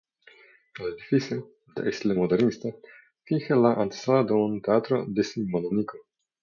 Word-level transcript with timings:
El 0.79 0.93
edificio, 0.93 1.37
de 1.75 1.91
estilo 1.91 2.15
modernista, 2.21 2.73
finge 3.31 3.61
la 3.67 3.73
antesala 3.85 4.23
de 4.23 4.33
un 4.47 4.59
teatro 4.71 5.05
decimonónico. 5.21 5.99